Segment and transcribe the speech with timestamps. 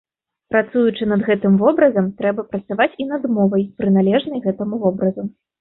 [0.53, 5.29] Працуючы над гэтым вобразам, трэба працаваць і над мовай, прыналежнай гэтаму вобразу.